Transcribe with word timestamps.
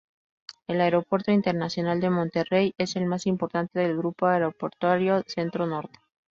El 0.67 0.81
Aeropuerto 0.81 1.31
Internacional 1.31 1.99
de 2.01 2.09
Monterrey 2.09 2.73
es 2.79 2.95
el 2.95 3.05
más 3.05 3.27
importante 3.27 3.79
del 3.81 3.95
Grupo 3.97 4.25
Aeroportuario 4.25 5.21
Centro 5.27 5.67
Norte. 5.67 5.99